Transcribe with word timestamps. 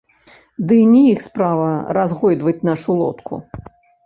Дый 0.71 0.79
не 0.93 1.01
іх 1.13 1.19
справа 1.27 1.67
разгойдваць 1.99 2.65
нашу 2.71 2.91
лодку. 3.05 3.33